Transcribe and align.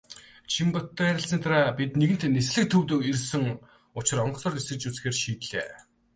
Чинбаттай 0.51 1.07
ярилцсаны 1.11 1.41
дараа 1.43 1.69
бид 1.79 1.91
нэгэнт 1.99 2.23
"Нислэг" 2.35 2.65
төвд 2.71 2.89
ирсэн 3.09 3.43
учир 3.99 4.17
онгоцоор 4.25 4.53
нисэж 4.55 4.81
үзэхээр 4.87 5.15
шийдлээ. 5.21 5.69